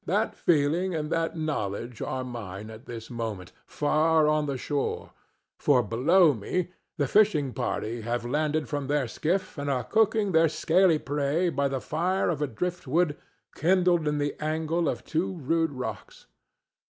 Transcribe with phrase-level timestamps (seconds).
[0.07, 5.11] That feeling and that knowledge are mine at this moment, for on the shore,
[5.59, 10.49] far below me, the fishing party have landed from their skiff and are cooking their
[10.49, 13.15] scaly prey by a fire of driftwood
[13.53, 16.25] kindled in the angle of two rude rocks.